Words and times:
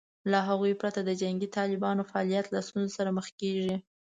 له 0.31 0.39
هغوی 0.47 0.73
پرته 0.81 0.99
د 1.03 1.11
جنګي 1.21 1.47
طالبانو 1.57 2.07
فعالیت 2.09 2.45
له 2.49 2.59
ستونزې 2.67 2.93
سره 2.97 3.09
مخ 3.17 3.27
کېږي 3.39 3.75